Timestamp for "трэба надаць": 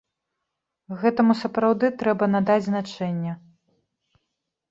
2.01-2.63